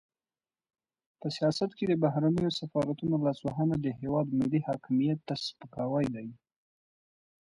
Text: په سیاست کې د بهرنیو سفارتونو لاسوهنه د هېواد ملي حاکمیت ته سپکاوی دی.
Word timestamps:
په 1.19 1.27
سیاست 1.37 1.71
کې 1.77 1.85
د 1.87 1.93
بهرنیو 2.03 2.55
سفارتونو 2.59 3.15
لاسوهنه 3.25 3.75
د 3.81 3.87
هېواد 3.99 4.27
ملي 4.39 4.59
حاکمیت 4.67 5.19
ته 5.27 5.33
سپکاوی 5.45 6.05
دی. 6.15 6.27